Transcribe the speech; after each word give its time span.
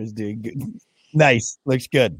was 0.00 0.12
doing 0.12 0.42
good. 0.42 0.60
Nice. 1.14 1.58
Looks 1.66 1.88
good. 1.88 2.18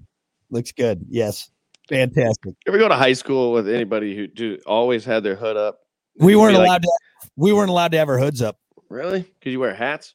Looks 0.50 0.70
good. 0.72 1.06
Yes. 1.08 1.50
Fantastic. 1.88 2.54
Ever 2.68 2.76
go 2.76 2.88
to 2.88 2.94
high 2.94 3.14
school 3.14 3.52
with 3.52 3.66
anybody 3.66 4.14
who 4.14 4.26
do 4.26 4.58
always 4.66 5.02
had 5.02 5.22
their 5.22 5.34
hood 5.34 5.56
up? 5.56 5.78
We 6.18 6.36
weren't 6.36 6.52
be 6.52 6.58
like, 6.58 6.66
allowed 6.66 6.82
to 6.82 6.92
we 7.36 7.54
weren't 7.54 7.70
allowed 7.70 7.92
to 7.92 7.98
have 7.98 8.10
our 8.10 8.18
hoods 8.18 8.42
up. 8.42 8.58
Really? 8.90 9.22
Because 9.22 9.50
you 9.50 9.60
wear 9.60 9.74
hats? 9.74 10.14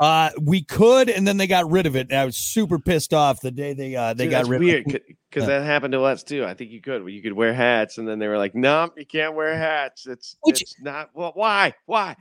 Uh 0.00 0.30
we 0.42 0.62
could 0.64 1.10
and 1.10 1.28
then 1.28 1.36
they 1.36 1.46
got 1.46 1.70
rid 1.70 1.84
of 1.84 1.94
it. 1.94 2.08
And 2.10 2.18
I 2.18 2.24
was 2.24 2.38
super 2.38 2.78
pissed 2.78 3.12
off 3.12 3.40
the 3.42 3.50
day 3.50 3.74
they 3.74 3.94
uh 3.94 4.14
they 4.14 4.24
Dude, 4.24 4.30
got 4.30 4.46
rid 4.46 4.60
weird 4.62 4.86
of 4.86 4.94
it. 4.94 5.02
because 5.30 5.46
Yeah. 5.46 5.58
that 5.58 5.66
happened 5.66 5.92
to 5.92 6.02
us 6.04 6.22
too. 6.22 6.44
I 6.46 6.54
think 6.54 6.70
you 6.70 6.80
could. 6.80 7.06
You 7.06 7.20
could 7.20 7.34
wear 7.34 7.52
hats, 7.52 7.98
and 7.98 8.08
then 8.08 8.18
they 8.18 8.28
were 8.28 8.38
like, 8.38 8.54
"No, 8.54 8.90
you 8.96 9.04
can't 9.04 9.34
wear 9.34 9.56
hats. 9.58 10.06
It's 10.06 10.36
Which- 10.40 10.62
it's 10.62 10.76
not. 10.80 11.10
Well, 11.12 11.32
why? 11.34 11.74
Why? 11.84 12.16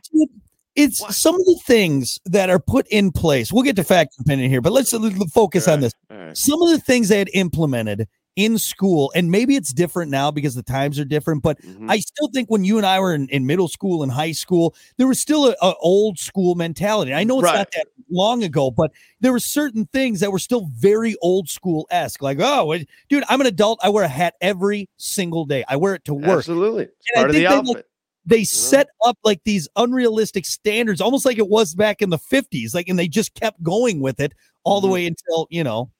It's 0.76 1.02
What? 1.02 1.14
some 1.14 1.36
of 1.36 1.46
the 1.46 1.60
things 1.66 2.20
that 2.26 2.50
are 2.50 2.60
put 2.60 2.86
in 2.90 3.12
place. 3.12 3.52
We'll 3.52 3.64
get 3.64 3.76
to 3.78 3.84
fact 3.84 4.16
and 4.18 4.26
opinion 4.28 4.50
here, 4.50 4.62
but 4.62 4.74
let's 4.74 4.92
focus 5.34 5.68
on 5.68 5.80
this. 5.82 5.94
alright. 6.12 6.38
some 6.38 6.62
of 6.62 6.70
the 6.70 6.80
things 6.80 7.08
they 7.10 7.18
had 7.20 7.30
implemented 7.34 8.08
in 8.36 8.58
school, 8.58 9.10
and 9.16 9.32
maybe 9.32 9.56
it's 9.56 9.72
different 9.72 10.12
now 10.12 10.30
because 10.30 10.56
the 10.56 10.64
times 10.64 11.00
are 11.00 11.06
different, 11.06 11.42
but 11.42 11.58
Mhm. 11.62 11.90
I 11.90 12.00
still 12.00 12.28
think 12.34 12.50
when 12.52 12.66
you 12.66 12.76
and 12.76 12.86
I 12.86 13.00
were 13.00 13.14
in, 13.14 13.30
in 13.30 13.46
middle 13.46 13.70
school 13.70 14.04
and 14.04 14.12
high 14.12 14.34
school, 14.34 14.76
there 14.98 15.08
was 15.08 15.22
still 15.22 15.46
a, 15.48 15.56
a 15.62 15.74
old 15.80 16.20
school 16.20 16.54
mentality. 16.56 17.14
I 17.14 17.24
know 17.24 17.40
it's 17.40 17.46
Right. 17.46 17.60
not 17.60 17.72
that 17.72 17.88
long 18.12 18.44
ago, 18.44 18.72
but 18.72 18.92
there 19.22 19.32
were 19.32 19.40
certain 19.40 19.86
things 19.94 20.20
that 20.20 20.34
were 20.34 20.40
still 20.40 20.68
very 20.76 21.16
old 21.22 21.48
school 21.48 21.88
esque. 21.90 22.22
Like, 22.22 22.40
oh, 22.42 22.78
dude, 23.08 23.24
I'm 23.30 23.40
an 23.40 23.48
adult. 23.48 23.80
I 23.82 23.88
wear 23.88 24.04
a 24.04 24.10
hat 24.10 24.34
every 24.42 24.90
single 24.98 25.46
day. 25.46 25.64
I 25.70 25.78
wear 25.78 25.96
it 25.96 26.04
to 26.06 26.14
work. 26.14 26.40
Absolutely, 26.40 26.84
it's 26.84 26.94
And 27.16 27.18
I 27.18 27.20
part 27.22 27.30
of 27.30 27.36
the 27.36 27.40
think 27.40 27.50
they, 27.50 27.56
like, 27.56 27.68
outfit. 27.70 27.86
They 28.26 28.44
set 28.44 28.88
up 29.06 29.18
like 29.24 29.44
these 29.44 29.68
unrealistic 29.76 30.46
standards, 30.46 31.00
almost 31.02 31.26
like 31.26 31.38
it 31.38 31.48
was 31.48 31.76
back 31.76 32.02
in 32.02 32.10
the 32.10 32.18
50s. 32.18 32.74
Like, 32.74 32.90
and 32.90 32.98
they 32.98 33.08
just 33.08 33.34
kept 33.36 33.62
going 33.62 34.00
with 34.00 34.20
it 34.20 34.34
all 34.64 34.82
the 34.82 34.88
Mhm. 34.88 34.92
way 34.94 35.06
until, 35.08 35.48
you 35.52 35.64
know, 35.64 35.92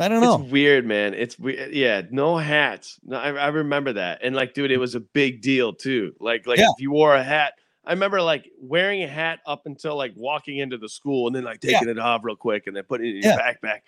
I 0.00 0.08
don't 0.08 0.20
know. 0.20 0.40
It's 0.42 0.50
weird, 0.52 0.86
man. 0.86 1.14
It's 1.14 1.38
weird. 1.38 1.72
Yeah, 1.72 2.02
no 2.10 2.36
hats. 2.36 2.98
No, 3.04 3.16
I, 3.18 3.30
I 3.32 3.48
remember 3.48 3.92
that. 3.94 4.20
And 4.22 4.34
like, 4.34 4.54
dude, 4.54 4.70
it 4.70 4.78
was 4.78 4.94
a 4.94 5.00
big 5.00 5.40
deal 5.42 5.72
too. 5.72 6.14
Like, 6.20 6.46
like 6.46 6.58
Yeah. 6.58 6.66
if 6.76 6.80
you 6.80 6.90
wore 6.92 7.14
a 7.14 7.22
hat, 7.22 7.54
I 7.84 7.92
remember 7.92 8.20
like 8.22 8.48
wearing 8.60 9.02
a 9.02 9.08
hat 9.08 9.40
up 9.46 9.66
until 9.66 9.96
like 9.96 10.12
walking 10.16 10.58
into 10.58 10.78
the 10.78 10.88
school 10.88 11.26
and 11.26 11.34
then 11.34 11.44
like 11.44 11.58
Yeah. 11.62 11.72
taking 11.78 11.88
it 11.88 11.98
off 11.98 12.20
real 12.24 12.36
quick 12.36 12.66
and 12.66 12.76
then 12.76 12.84
putting 12.84 13.06
it 13.06 13.16
in 13.16 13.22
your 13.22 13.32
Yeah. 13.32 13.52
backpack. 13.54 13.80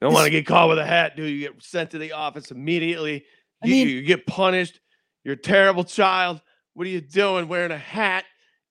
Don't 0.00 0.12
want 0.12 0.24
to 0.24 0.30
get 0.30 0.46
caught 0.46 0.68
with 0.68 0.78
a 0.78 0.84
hat, 0.86 1.16
dude. 1.16 1.30
You 1.30 1.40
get 1.48 1.62
sent 1.62 1.90
to 1.92 1.98
the 1.98 2.12
office 2.12 2.50
immediately. 2.50 3.24
I 3.62 3.66
mean- 3.66 3.88
you 3.88 4.02
get 4.02 4.26
punished. 4.26 4.80
You're 5.24 5.34
a 5.34 5.36
terrible 5.36 5.84
child. 5.84 6.40
What 6.74 6.86
are 6.86 6.90
you 6.90 7.00
doing 7.00 7.48
wearing 7.48 7.72
a 7.72 7.78
hat 7.78 8.24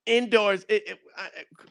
indoors? 0.06 0.66
It, 0.70 0.88
it, 0.88 1.00
I, 1.18 1.28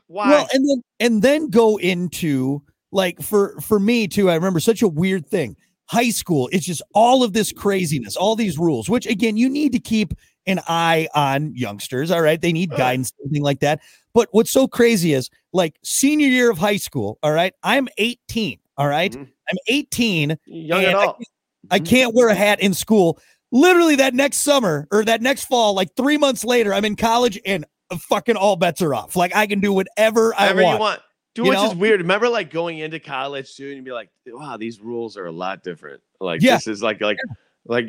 why? 0.07 0.29
Well, 0.31 0.49
and 0.53 0.69
then 0.69 0.83
and 1.01 1.23
then 1.23 1.51
go 1.51 1.79
into 1.79 2.63
like 2.93 3.21
for 3.21 3.61
for 3.61 3.81
me 3.81 4.09
too. 4.09 4.31
I 4.31 4.35
remember 4.35 4.61
such 4.61 4.83
a 4.83 4.89
weird 4.89 5.27
thing. 5.27 5.57
High 5.87 6.11
school, 6.11 6.51
it's 6.53 6.67
just 6.67 6.83
all 6.95 7.23
of 7.23 7.33
this 7.33 7.51
craziness, 7.51 8.15
all 8.15 8.37
these 8.37 8.59
rules. 8.59 8.91
Which 8.91 9.07
again, 9.07 9.37
you 9.39 9.49
need 9.49 9.73
to 9.73 9.79
keep 9.79 10.13
an 10.47 10.61
eye 10.69 11.09
on 11.15 11.55
youngsters. 11.55 12.11
All 12.11 12.21
right, 12.23 12.41
they 12.41 12.53
need 12.53 12.71
guidance, 12.71 13.11
something 13.23 13.43
like 13.43 13.61
that. 13.61 13.81
But 14.13 14.29
what's 14.33 14.51
so 14.51 14.69
crazy 14.69 15.15
is 15.15 15.31
like 15.53 15.79
senior 15.83 16.29
year 16.29 16.51
of 16.51 16.59
high 16.59 16.77
school. 16.77 17.19
All 17.23 17.33
right, 17.33 17.55
I'm 17.63 17.89
18. 17.99 18.59
All 18.77 18.87
right? 18.89 19.13
Mhm. 19.13 19.29
I'm 19.51 19.57
18. 19.69 20.39
Young 20.47 20.85
adult. 20.85 21.23
I 21.71 21.81
Mhm. 21.81 21.87
can't 21.87 22.15
wear 22.15 22.29
a 22.29 22.35
hat 22.35 22.61
in 22.61 22.73
school. 22.75 23.19
Literally, 23.51 23.97
that 23.97 24.15
next 24.15 24.39
summer 24.39 24.87
or 24.91 25.05
that 25.05 25.23
next 25.23 25.45
fall, 25.47 25.75
like 25.75 25.95
three 25.97 26.19
months 26.19 26.45
later, 26.45 26.75
I'm 26.75 26.85
in 26.85 26.97
college 26.97 27.41
and 27.47 27.65
uh, 27.91 27.97
fucking 27.97 28.37
all 28.37 28.57
bets 28.57 28.83
are 28.83 28.95
off. 28.95 29.17
Like 29.17 29.35
I 29.35 29.47
can 29.47 29.61
do 29.61 29.73
whatever 29.73 30.35
I 30.35 30.43
Whatever 30.53 30.63
want. 30.63 30.75
you 30.75 30.81
want. 30.81 31.01
You 31.37 31.45
which 31.45 31.59
is 31.71 31.75
weird. 31.77 32.01
Remember, 32.01 32.29
like 32.29 32.51
going 32.51 32.79
into 32.79 32.99
college 32.99 33.55
too, 33.55 33.67
and 33.69 33.77
you'd 33.77 33.85
be 33.85 33.93
like, 33.93 34.11
"Wow, 34.27 34.57
these 34.57 34.81
rules 34.81 35.17
are 35.17 35.27
a 35.27 35.33
lot 35.33 35.63
different." 35.63 36.03
Like 36.21 36.43
Yeah. 36.43 36.57
this 36.57 36.67
is 36.67 36.83
like 36.83 37.01
like 37.01 37.17
like 37.65 37.89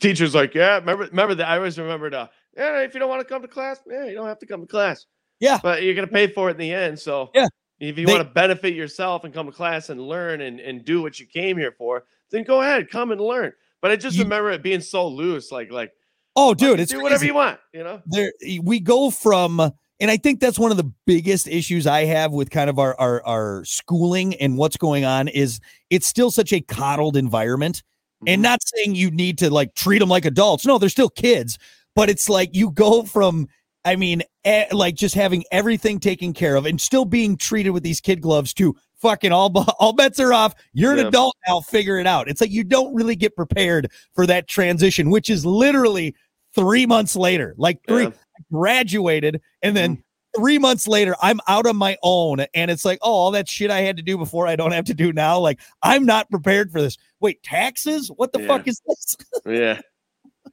teachers 0.00 0.34
like, 0.34 0.54
"Yeah, 0.54 0.74
remember 0.80 1.04
remember 1.06 1.34
that." 1.36 1.48
I 1.48 1.56
always 1.56 1.78
remember 1.78 2.10
the, 2.10 2.28
"Yeah, 2.56 2.80
if 2.82 2.92
you 2.92 3.00
don't 3.00 3.08
want 3.08 3.20
to 3.22 3.24
come 3.26 3.40
to 3.42 3.48
class, 3.48 3.80
yeah, 3.90 4.04
you 4.04 4.14
don't 4.14 4.26
have 4.26 4.38
to 4.40 4.46
come 4.46 4.60
to 4.60 4.66
class." 4.66 5.06
Yeah. 5.40 5.58
but 5.62 5.82
you're 5.82 5.94
gonna 5.94 6.06
pay 6.06 6.26
for 6.28 6.48
it 6.48 6.52
in 6.52 6.56
the 6.58 6.72
end. 6.72 6.98
So 6.98 7.30
Yeah. 7.34 7.48
if 7.80 7.98
you 7.98 8.06
They- 8.06 8.12
want 8.12 8.26
to 8.26 8.32
benefit 8.32 8.74
yourself 8.74 9.24
and 9.24 9.32
come 9.34 9.46
to 9.46 9.52
class 9.52 9.88
and 9.88 10.00
learn 10.00 10.42
and 10.42 10.60
and 10.60 10.84
do 10.84 11.00
what 11.02 11.18
you 11.18 11.26
came 11.26 11.56
here 11.56 11.72
for, 11.72 12.04
then 12.30 12.44
go 12.44 12.60
ahead, 12.60 12.90
come 12.90 13.12
and 13.12 13.20
learn. 13.20 13.52
But 13.84 13.90
I 13.90 13.96
just 13.96 14.16
You- 14.16 14.22
remember 14.22 14.50
it 14.50 14.62
being 14.62 14.80
so 14.80 15.06
loose, 15.08 15.52
like 15.52 15.70
like 15.70 15.92
Oh, 16.36 16.54
dude, 16.54 16.80
it's 16.80 16.90
do 16.90 16.96
whatever 17.02 17.18
crazy. 17.18 17.26
you 17.26 17.34
want, 17.34 17.60
you 17.74 17.84
know. 17.84 18.00
there 18.06 18.32
we 18.62 18.80
go 18.80 19.10
from 19.10 19.60
and 20.00 20.10
i 20.10 20.16
think 20.16 20.40
that's 20.40 20.58
one 20.58 20.70
of 20.72 20.76
the 20.78 20.90
biggest 21.06 21.46
issues 21.46 21.86
i 21.86 22.04
have 22.04 22.32
with 22.32 22.50
kind 22.50 22.68
of 22.68 22.78
our, 22.80 22.98
our 22.98 23.24
our 23.24 23.64
schooling 23.64 24.34
and 24.36 24.56
what's 24.58 24.76
going 24.78 25.04
on 25.04 25.28
is 25.28 25.60
it's 25.90 26.06
still 26.08 26.30
such 26.32 26.52
a 26.52 26.60
coddled 26.60 27.16
environment 27.16 27.82
and 28.26 28.40
Mhm. 28.40 28.42
not 28.42 28.60
saying 28.64 28.96
you 28.96 29.10
need 29.12 29.38
to 29.38 29.50
like 29.50 29.74
treat 29.76 30.00
them 30.00 30.08
like 30.08 30.24
adults 30.24 30.66
no 30.66 30.78
they're 30.78 30.88
still 30.88 31.08
kids 31.10 31.58
but 31.94 32.10
it's 32.10 32.28
like 32.28 32.50
you 32.54 32.72
go 32.72 33.04
from 33.04 33.46
i 33.84 33.94
mean 33.94 34.22
eh, 34.44 34.64
like 34.72 34.96
just 34.96 35.14
having 35.14 35.44
everything 35.52 36.00
taken 36.00 36.32
care 36.32 36.56
of 36.56 36.66
and 36.66 36.80
still 36.80 37.04
being 37.04 37.36
treated 37.36 37.70
with 37.70 37.84
these 37.84 38.00
kid 38.00 38.20
gloves 38.20 38.52
to 38.54 38.74
fucking 39.04 39.32
all 39.32 39.52
all 39.78 39.92
bets 39.92 40.18
are 40.18 40.32
off 40.32 40.54
you're 40.72 40.92
an 40.92 40.98
Yeah. 40.98 41.08
adult 41.08 41.36
now 41.46 41.60
figure 41.60 41.98
it 41.98 42.06
out 42.06 42.26
it's 42.26 42.40
like 42.40 42.50
you 42.50 42.64
don't 42.64 42.94
really 42.94 43.14
get 43.14 43.36
prepared 43.36 43.90
for 44.14 44.26
that 44.26 44.48
transition 44.48 45.10
which 45.10 45.28
is 45.28 45.44
literally 45.44 46.14
three 46.54 46.86
months 46.86 47.14
later 47.14 47.54
like 47.58 47.78
three 47.86 48.04
Yeah. 48.04 48.10
graduated 48.50 49.42
and 49.62 49.76
then 49.76 49.96
mm-hmm. 49.96 50.40
three 50.40 50.58
months 50.58 50.88
later 50.88 51.14
i'm 51.20 51.38
out 51.48 51.66
on 51.66 51.76
my 51.76 51.98
own 52.02 52.40
and 52.54 52.70
it's 52.70 52.86
like 52.86 52.98
oh 53.02 53.12
all 53.12 53.30
that 53.32 53.46
shit 53.46 53.70
i 53.70 53.80
had 53.80 53.98
to 53.98 54.02
do 54.02 54.16
before 54.16 54.46
i 54.46 54.56
don't 54.56 54.72
have 54.72 54.86
to 54.86 54.94
do 54.94 55.12
now 55.12 55.38
like 55.38 55.60
i'm 55.82 56.06
not 56.06 56.30
prepared 56.30 56.72
for 56.72 56.80
this 56.80 56.96
wait 57.20 57.42
taxes 57.42 58.10
what 58.16 58.32
the 58.32 58.40
Yeah. 58.40 58.46
fuck 58.46 58.66
is 58.66 58.80
this 58.86 59.16
Yeah. 59.46 59.80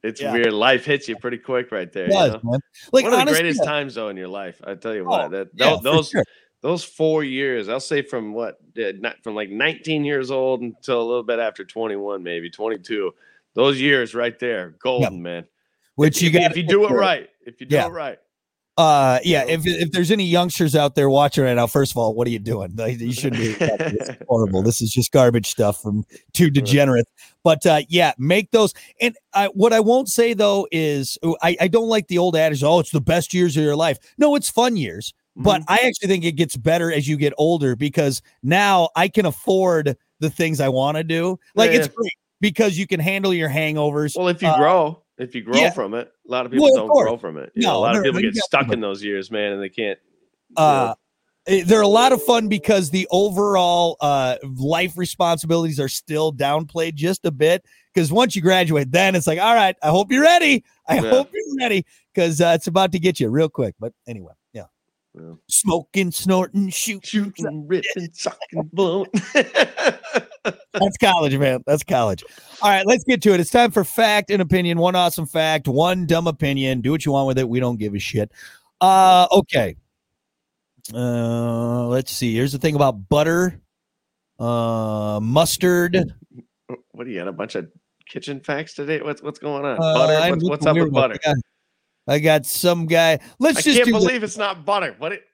It's 0.02 0.20
Yeah. 0.20 0.32
weird. 0.32 0.52
Life 0.52 0.84
hits 0.84 1.08
you 1.08 1.16
pretty 1.16 1.38
quick 1.38 1.70
right 1.70 1.92
there. 1.92 2.06
It 2.06 2.08
you 2.12 2.14
know? 2.18 2.40
man. 2.42 2.60
like 2.92 3.04
One 3.04 3.12
of 3.12 3.26
the 3.26 3.32
greatest 3.32 3.62
times 3.62 3.94
though 3.94 4.08
in 4.08 4.16
your 4.16 4.26
life. 4.26 4.60
I 4.64 4.74
tell 4.74 4.94
you 4.94 5.02
Oh, 5.02 5.10
what, 5.10 5.30
that 5.30 5.48
yeah, 5.54 5.76
those 5.80 6.08
sure. 6.08 6.24
Those 6.62 6.84
four 6.84 7.24
years, 7.24 7.68
I'll 7.68 7.80
say 7.80 8.02
from 8.02 8.32
what 8.32 8.58
uh, 8.78 8.92
not 8.98 9.16
from 9.22 9.34
like 9.34 9.50
19 9.50 10.04
years 10.04 10.30
old 10.30 10.62
until 10.62 11.02
a 11.02 11.04
little 11.04 11.22
bit 11.24 11.38
after 11.38 11.64
21, 11.64 12.22
maybe 12.22 12.48
22. 12.50 13.12
Those 13.54 13.80
years 13.80 14.14
right 14.14 14.38
there, 14.38 14.76
golden 14.82 15.20
man. 15.22 15.44
which 15.96 16.16
If 16.18 16.22
you 16.22 16.28
if, 16.28 16.34
got 16.34 16.50
if 16.52 16.56
you 16.56 16.62
do 16.62 16.86
it 16.86 16.90
right, 16.90 17.28
if 17.44 17.60
you 17.60 17.66
do 17.66 17.74
Yeah. 17.76 17.86
it 17.86 17.90
right, 17.90 18.18
uh 18.78 19.18
yeah 19.22 19.44
if 19.46 19.66
if 19.66 19.90
there's 19.92 20.10
any 20.10 20.24
youngsters 20.24 20.74
out 20.74 20.94
there 20.94 21.10
watching 21.10 21.44
right 21.44 21.52
now 21.52 21.66
first 21.66 21.92
of 21.92 21.98
all 21.98 22.14
what 22.14 22.26
are 22.26 22.30
you 22.30 22.38
doing? 22.38 22.72
You 22.78 23.12
shouldn't 23.12 23.42
be 23.42 23.48
this. 23.52 24.08
Is 24.08 24.16
horrible. 24.26 24.62
This 24.62 24.80
is 24.80 24.90
just 24.90 25.12
garbage 25.12 25.50
stuff 25.50 25.82
from 25.82 26.04
two 26.32 26.48
degenerates. 26.48 27.10
But 27.44 27.66
uh 27.66 27.82
yeah 27.90 28.12
make 28.16 28.50
those 28.52 28.72
and 28.98 29.14
I, 29.34 29.48
what 29.48 29.74
i 29.74 29.80
won't 29.80 30.08
say 30.08 30.32
though 30.32 30.66
is 30.72 31.18
I, 31.42 31.54
I 31.60 31.68
don't 31.68 31.88
like 31.90 32.08
the 32.08 32.16
old 32.16 32.34
adage 32.34 32.64
oh 32.64 32.78
it's 32.80 32.90
the 32.92 33.02
best 33.02 33.34
years 33.34 33.58
of 33.58 33.62
your 33.62 33.76
life. 33.76 33.98
No 34.16 34.34
it's 34.36 34.48
fun 34.48 34.78
years 34.78 35.12
but 35.36 35.62
Mhm. 35.62 35.64
I 35.68 35.76
actually 35.86 36.08
think 36.08 36.24
it 36.24 36.32
gets 36.32 36.56
better 36.56 36.92
as 36.92 37.08
you 37.08 37.16
get 37.16 37.32
older 37.38 37.74
because 37.76 38.20
now 38.42 38.90
I 38.96 39.08
can 39.08 39.26
afford 39.26 39.96
the 40.20 40.30
things 40.30 40.60
I 40.60 40.68
want 40.68 40.96
to 40.98 41.04
do. 41.04 41.38
Like 41.54 41.70
Yeah, 41.72 41.78
it's 41.78 41.86
yeah. 41.88 41.94
great 41.94 42.12
because 42.40 42.76
you 42.78 42.86
can 42.86 43.00
handle 43.00 43.32
your 43.32 43.48
hangovers. 43.48 44.16
well, 44.16 44.28
if 44.28 44.42
you 44.42 44.48
uh, 44.48 44.56
grow, 44.58 45.02
if 45.18 45.34
you 45.34 45.42
grow 45.42 45.60
yeah. 45.60 45.70
from 45.70 45.94
it, 45.94 46.10
a 46.28 46.30
lot 46.30 46.44
of 46.46 46.52
people 46.52 46.64
Well, 46.66 46.74
don't 46.74 46.88
course. 46.88 47.04
grow 47.08 47.16
from 47.16 47.36
it. 47.38 47.50
You 47.54 47.62
know, 47.62 47.72
No, 47.72 47.78
a 47.78 47.80
lot 47.80 47.96
of 47.96 48.02
people 48.04 48.20
get 48.20 48.34
stuck 48.36 48.72
in 48.72 48.80
those 48.80 49.02
years, 49.02 49.30
man, 49.30 49.52
and 49.52 49.62
they 49.62 49.68
can't. 49.68 49.98
you 50.50 50.54
know, 50.58 50.62
uh 50.62 50.94
eh, 51.46 51.62
they're 51.66 51.80
a 51.80 51.86
lot 51.88 52.12
of 52.12 52.22
fun 52.22 52.48
because 52.48 52.90
the 52.90 53.08
overall 53.10 53.96
uh 54.00 54.36
life 54.58 54.96
responsibilities 54.98 55.80
are 55.80 55.88
still 55.88 56.32
downplayed 56.32 56.94
just 56.94 57.24
a 57.24 57.30
bit 57.30 57.64
because 57.92 58.12
once 58.12 58.36
you 58.36 58.42
graduate 58.42 58.92
then 58.92 59.14
it's 59.16 59.26
like 59.26 59.40
all 59.40 59.54
right 59.54 59.74
i 59.82 59.88
hope 59.88 60.12
you're 60.12 60.22
ready 60.22 60.62
i 60.88 60.96
hope 60.98 61.28
you're 61.32 61.56
ready 61.58 61.84
because 62.14 62.40
uh, 62.40 62.52
it's 62.54 62.66
about 62.68 62.92
to 62.92 62.98
get 63.00 63.18
you 63.18 63.28
real 63.28 63.48
quick 63.48 63.74
but 63.80 63.92
anyway 64.06 64.32
yeah 65.14 65.32
smoking 65.48 66.10
snorting 66.10 66.68
shooting 66.70 67.32
shooting, 67.34 67.66
ripping, 67.68 68.08
sucking, 68.12 68.70
blowing. 68.72 69.08
That's 70.44 70.96
college, 71.00 71.36
man. 71.36 71.62
That's 71.66 71.84
college. 71.84 72.24
All 72.62 72.70
right, 72.70 72.86
let's 72.86 73.04
get 73.04 73.22
to 73.22 73.34
it. 73.34 73.40
It's 73.40 73.50
time 73.50 73.70
for 73.70 73.84
fact 73.84 74.30
and 74.30 74.42
opinion. 74.42 74.78
One 74.78 74.96
awesome 74.96 75.26
fact, 75.26 75.68
one 75.68 76.06
dumb 76.06 76.26
opinion. 76.26 76.80
Do 76.80 76.90
what 76.90 77.04
you 77.04 77.12
want 77.12 77.28
with 77.28 77.38
it. 77.38 77.48
We 77.48 77.60
don't 77.60 77.78
give 77.78 77.94
a 77.94 77.98
shit. 77.98 78.32
Uh, 78.80 79.28
okay. 79.30 79.76
Uh, 80.92 81.86
let's 81.86 82.10
see. 82.10 82.34
Here's 82.34 82.52
the 82.52 82.58
thing 82.58 82.74
about 82.74 83.08
butter, 83.08 83.60
uh, 84.40 85.20
mustard. 85.22 85.96
what 86.90 87.04
do 87.04 87.10
you 87.10 87.18
got? 87.18 87.28
A 87.28 87.32
bunch 87.32 87.54
of 87.54 87.68
kitchen 88.08 88.40
facts 88.40 88.74
today? 88.74 89.00
What's 89.00 89.22
what's 89.22 89.38
going 89.38 89.64
on? 89.64 89.76
Uh, 89.76 89.94
butter. 89.94 90.30
What's, 90.30 90.48
what's 90.48 90.66
up 90.66 90.76
with 90.76 90.92
butter? 90.92 91.18
one. 91.24 91.34
I 92.06 92.18
got, 92.18 92.46
some 92.46 92.86
guy. 92.86 93.20
Let's 93.38 93.58
I 93.58 93.62
just 93.62 93.78
can't 93.78 93.90
believe 93.90 94.22
it's 94.22 94.36
not 94.36 94.64
butter. 94.64 94.94
What? 94.98 95.12
It, 95.12 95.24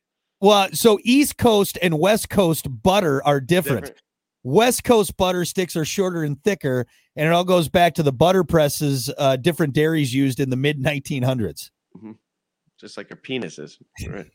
Well, 0.41 0.69
so 0.73 0.99
East 1.03 1.39
Coast 1.39 1.79
and 1.81 1.99
West 1.99 2.29
Coast 2.29 2.67
butter 2.83 3.25
are 3.25 3.41
different. 3.41 3.87
different. 3.87 4.03
West 4.45 4.85
Coast 4.85 5.17
butter 5.17 5.45
sticks 5.45 5.77
are 5.77 5.85
shorter 5.85 6.23
and 6.23 6.43
thicker, 6.43 6.87
and 7.17 7.27
it 7.27 7.33
all 7.33 7.45
goes 7.45 7.69
back 7.69 7.95
to 7.95 8.03
the 8.03 8.13
butter 8.13 8.45
presses 8.45 9.11
uh, 9.19 9.37
different 9.37 9.75
dairies 9.75 10.15
used 10.15 10.41
in 10.41 10.51
the 10.51 10.57
mid 10.57 10.81
1900s. 10.81 11.71
Just 12.79 12.97
like 12.97 13.11
our 13.11 13.17
penises. 13.17 13.79
Right. 14.09 14.31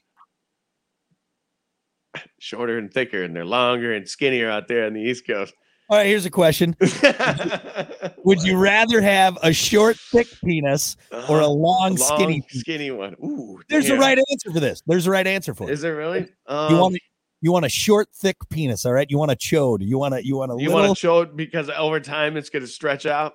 shorter 2.40 2.78
and 2.78 2.94
thicker, 2.94 3.24
and 3.24 3.36
they're 3.36 3.46
longer 3.46 3.94
and 3.94 4.08
skinnier 4.08 4.50
out 4.50 4.68
there 4.68 4.86
on 4.86 4.94
the 4.94 5.02
East 5.02 5.26
Coast. 5.26 5.54
All 5.90 5.98
right, 5.98 6.06
here's 6.08 6.26
a 6.26 6.30
question. 6.32 6.76
Would 8.24 8.42
you 8.44 8.58
rather 8.58 9.02
have 9.02 9.38
a 9.44 9.52
short, 9.52 9.98
thick 9.98 10.28
penis 10.44 10.96
or 11.12 11.40
a 11.42 11.44
Uh-huh. 11.46 11.50
long, 11.50 11.96
long, 11.96 11.98
skinny? 11.98 12.44
skinny 12.50 12.92
one? 12.92 13.16
Ooh, 13.24 13.60
There's 13.70 13.90
a 13.90 13.98
right 13.98 14.18
answer 14.32 14.52
for 14.52 14.60
this. 14.60 14.82
There's 14.88 15.08
a 15.08 15.12
right 15.12 15.28
answer 15.28 15.54
for 15.54 15.70
it. 15.70 15.74
Is 15.74 15.82
there 15.82 15.96
really? 15.96 16.28
Um, 16.48 16.72
You 16.74 16.78
want 16.80 16.98
you 17.42 17.52
want 17.52 17.66
a 17.66 17.70
short, 17.70 18.08
thick 18.16 18.38
penis, 18.50 18.86
all 18.86 18.94
right? 18.94 19.08
You 19.10 19.18
want 19.18 19.32
a 19.32 19.36
chode. 19.36 19.80
You 19.86 19.98
want 19.98 20.14
a 20.14 20.26
you 20.26 20.38
want 20.38 20.52
a 20.54 20.56
you 20.58 20.70
little. 20.70 20.88
want 20.88 20.98
show 20.98 21.22
it 21.22 21.36
because 21.36 21.70
over 21.70 22.00
time 22.00 22.38
it's 22.38 22.50
going 22.50 22.64
to 22.64 22.68
stretch 22.70 23.06
out, 23.06 23.34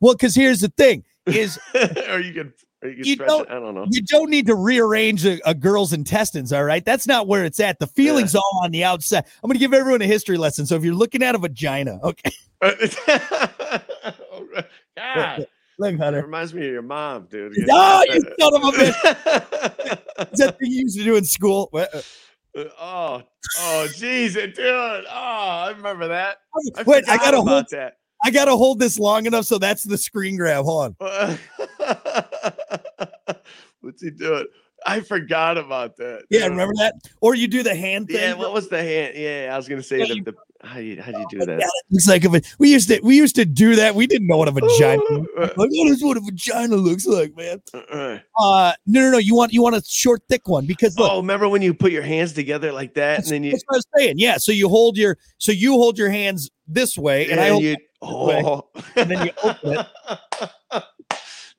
well, 0.00 0.14
because 0.14 0.34
here's 0.34 0.58
the 0.60 0.68
thing: 0.76 1.04
is 1.26 1.56
or 2.10 2.18
you 2.18 2.32
can, 2.34 2.52
you 2.82 2.94
You 2.98 3.16
don't- 3.16 3.48
it. 3.48 3.52
I 3.52 3.54
don't 3.60 3.74
know. 3.74 3.86
you 3.90 4.02
don't 4.02 4.30
need 4.30 4.46
to 4.46 4.54
rearrange 4.54 5.24
a, 5.26 5.40
a 5.48 5.54
girl's 5.54 5.92
intestines, 5.92 6.52
all 6.52 6.64
right? 6.64 6.84
That's 6.84 7.06
not 7.06 7.26
where 7.26 7.44
it's 7.44 7.58
at. 7.60 7.78
The 7.78 7.86
feeling's 7.86 8.34
all 8.34 8.60
on 8.64 8.70
the 8.70 8.84
outside. 8.84 9.24
I'm 9.42 9.48
gonna 9.48 9.58
give 9.58 9.72
everyone 9.74 10.02
a 10.02 10.06
history 10.06 10.36
lesson. 10.36 10.66
So 10.66 10.76
if 10.76 10.84
you're 10.84 10.94
looking 10.94 11.22
at 11.22 11.34
a 11.34 11.38
vagina, 11.38 11.98
okay, 12.02 12.30
God, 14.96 15.46
look, 15.78 15.96
Hunter. 15.96 16.22
reminds 16.22 16.54
me 16.54 16.66
of 16.66 16.72
your 16.72 16.82
mom, 16.82 17.26
dude. 17.30 17.54
Oh, 17.70 18.04
you 18.08 18.20
son 18.38 18.54
of 18.56 18.62
a 18.62 18.70
bitch! 18.76 20.32
Is 20.32 20.38
that 20.38 20.58
thing 20.58 20.70
you 20.70 20.80
used 20.82 20.98
to 20.98 21.04
do 21.04 21.16
in 21.16 21.24
school? 21.24 21.68
Uh, 21.74 21.86
oh, 22.80 23.22
oh, 23.58 23.86
jeez, 23.90 24.34
dude. 24.34 24.58
Oh, 24.58 25.04
I 25.10 25.72
remember 25.76 26.08
that. 26.08 26.38
I 26.76 26.82
Wait, 26.84 27.04
I 27.08 27.16
gotta 27.18 27.40
hold. 27.42 27.66
that. 27.72 27.98
I 28.24 28.30
gotta 28.30 28.56
hold 28.56 28.78
this 28.80 28.98
long 28.98 29.26
enough 29.26 29.44
so 29.44 29.58
that's 29.58 29.82
the 29.82 29.98
screen 29.98 30.36
grab. 30.36 30.64
Hold 30.64 30.96
on. 31.00 31.38
What's 33.96 34.02
he 34.02 34.10
doing? 34.10 34.44
I 34.86 35.00
forgot 35.00 35.56
about 35.56 35.96
that. 35.96 36.24
Yeah, 36.28 36.44
remember 36.48 36.74
that? 36.76 36.96
Or 37.22 37.34
you 37.34 37.48
do 37.48 37.62
the 37.62 37.74
hand 37.74 38.08
thing. 38.08 38.16
Yeah, 38.16 38.34
what 38.34 38.52
was 38.52 38.68
the 38.68 38.82
hand? 38.82 39.14
Yeah, 39.16 39.48
I 39.50 39.56
was 39.56 39.68
gonna 39.68 39.82
say 39.82 40.00
Yeah, 40.00 40.06
the, 40.08 40.16
you- 40.16 40.24
the 40.24 40.34
how 40.62 40.78
you 40.78 41.00
how 41.00 41.12
do 41.12 41.18
you 41.18 41.26
do 41.30 41.46
that? 41.46 41.60
it 41.60 41.70
looks 41.90 42.06
like 42.08 42.24
a 42.24 42.42
we 42.58 42.72
used 42.72 42.88
to 42.88 43.00
we 43.02 43.16
used 43.16 43.36
to 43.36 43.46
do 43.46 43.76
that. 43.76 43.94
We 43.94 44.06
didn't 44.06 44.26
know 44.26 44.36
what 44.36 44.48
a 44.48 44.50
vagina. 44.50 45.00
Like, 45.38 45.56
what 45.56 45.88
is 45.88 46.02
what 46.04 46.18
a 46.18 46.20
vagina 46.20 46.76
looks 46.76 47.06
like, 47.06 47.34
man? 47.36 47.62
uh, 47.72 48.18
Uh, 48.38 48.72
no, 48.86 49.00
no, 49.00 49.12
no. 49.12 49.18
You 49.18 49.34
want 49.34 49.54
you 49.54 49.62
want 49.62 49.76
a 49.76 49.82
short, 49.86 50.20
thick 50.28 50.46
one 50.46 50.66
because 50.66 50.98
look, 50.98 51.10
Oh, 51.10 51.16
remember 51.18 51.48
when 51.48 51.62
you 51.62 51.72
put 51.72 51.90
your 51.90 52.02
hands 52.02 52.34
together 52.34 52.70
like 52.72 52.92
that, 52.94 53.16
that's, 53.16 53.30
and 53.30 53.34
then 53.34 53.44
you 53.44 53.52
that's 53.52 53.64
what 53.66 53.76
I 53.76 53.78
was 53.78 53.86
saying. 53.96 54.18
Yeah, 54.18 54.36
so 54.36 54.52
you 54.52 54.68
hold 54.68 54.98
your 54.98 55.16
so 55.38 55.52
you 55.52 55.72
hold 55.72 55.96
your 55.96 56.10
hands 56.10 56.50
this 56.68 56.98
way, 56.98 57.30
and 57.30 57.40
I 57.40 57.48
hold, 57.48 57.62
you 57.62 57.76
way, 58.02 58.42
oh, 58.44 58.68
and 58.96 59.10
then 59.10 59.24
you 59.24 59.30
open 59.42 59.78
it. 59.78 59.86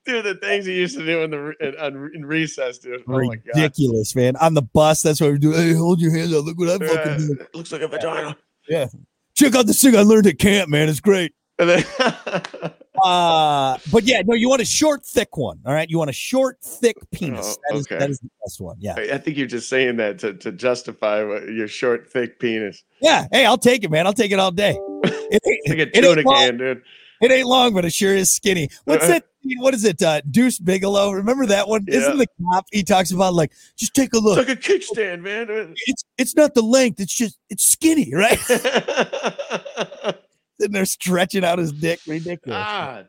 Dude, 0.07 0.23
the 0.25 0.35
things 0.35 0.65
you 0.65 0.73
used 0.73 0.97
to 0.97 1.05
do 1.05 1.21
in 1.21 1.29
the 1.31 1.39
re- 1.39 1.55
in, 1.59 2.11
in 2.15 2.25
recess, 2.25 2.77
dude. 2.79 3.03
Oh 3.07 3.21
my 3.23 3.35
god. 3.35 3.41
ridiculous, 3.55 4.15
man. 4.15 4.35
On 4.37 4.53
the 4.53 4.61
bus, 4.61 5.01
that's 5.01 5.19
what 5.21 5.31
we 5.33 5.37
do. 5.37 5.51
Hey, 5.51 5.73
hold 5.73 5.99
your 5.99 6.11
hands 6.15 6.33
up. 6.33 6.45
Look 6.45 6.57
what 6.57 6.69
I 6.81 6.85
Yeah, 6.85 6.93
fucking 6.93 7.27
do. 7.27 7.33
it 7.41 7.53
looks 7.55 7.71
like 7.71 7.81
a 7.81 7.87
vagina. 7.87 8.37
Yeah. 8.69 8.87
Check 9.35 9.53
out 9.55 9.67
this 9.67 9.81
thing 9.81 9.95
I 9.95 10.01
learned 10.01 10.27
at 10.27 10.39
camp, 10.39 10.69
man. 10.69 10.89
It's 10.89 10.99
great. 11.01 11.33
And 11.59 11.69
then 11.69 11.85
Uh, 13.03 13.77
but 13.91 14.05
yeah, 14.05 14.23
no, 14.25 14.33
you 14.33 14.49
want 14.49 14.59
a 14.61 14.65
short, 14.65 15.05
thick 15.05 15.37
one. 15.37 15.59
All 15.67 15.73
right, 15.73 15.87
you 15.87 15.99
want 15.99 16.09
a 16.09 16.13
short, 16.13 16.57
thick 16.63 16.97
penis. 17.11 17.55
Oh, 17.55 17.61
That 17.69 17.77
is 17.77 17.85
okay. 17.85 17.99
that 17.99 18.09
is 18.09 18.19
the 18.19 18.29
best 18.43 18.59
one. 18.59 18.75
Yeah, 18.79 18.95
I 18.95 19.19
think 19.19 19.37
you're 19.37 19.45
just 19.45 19.69
saying 19.69 19.97
that 19.97 20.17
to, 20.19 20.33
to 20.33 20.51
justify 20.51 21.23
what, 21.23 21.47
your 21.47 21.67
short, 21.67 22.09
thick 22.11 22.39
penis. 22.39 22.83
yeah. 22.99 23.27
Hey, 23.31 23.45
I'll 23.45 23.57
take 23.59 23.83
it, 23.83 23.91
man. 23.91 24.07
I'll 24.07 24.13
take 24.13 24.31
it 24.31 24.39
all 24.39 24.51
day. 24.51 24.77
It 25.29 25.41
ain't, 25.45 25.59
It's 25.65 25.69
like 25.69 25.77
a 25.77 25.81
it 25.81 25.95
ain't 26.05 26.17
tuna 26.17 26.21
long, 26.21 26.35
can, 26.37 26.57
dude. 26.57 26.81
It 27.21 27.31
ain't 27.31 27.47
long, 27.47 27.73
but 27.73 27.83
it 27.85 27.91
sure 27.93 28.15
is 28.15 28.31
skinny. 28.31 28.69
What's 28.85 29.07
that? 29.09 29.25
What 29.59 29.73
is 29.73 29.83
it? 29.83 30.01
Uh, 30.01 30.21
Deuce 30.29 30.59
Bigalow. 30.59 31.11
Remember 31.13 31.45
that 31.45 31.67
one? 31.67 31.85
Yeah. 31.87 31.97
Isn't 31.99 32.17
the 32.17 32.27
cop? 32.51 32.65
He 32.71 32.83
talks 32.83 33.11
about 33.11 33.33
like, 33.33 33.51
just 33.77 33.93
take 33.93 34.13
a 34.13 34.17
It's 34.17 34.23
look. 34.25 34.37
like 34.37 34.49
a 34.49 34.55
kickstand, 34.59 35.21
man. 35.21 35.47
It's 35.87 36.03
it's 36.17 36.35
not 36.35 36.53
the 36.53 36.61
length. 36.61 36.99
It's 36.99 37.13
just 37.13 37.37
it's 37.49 37.63
skinny, 37.63 38.13
right? 38.13 38.39
and 40.59 40.73
they're 40.73 40.85
stretching 40.85 41.43
out 41.43 41.59
his 41.59 41.71
dick. 41.71 41.99
Ridiculous. 42.07 42.57
God. 42.57 43.07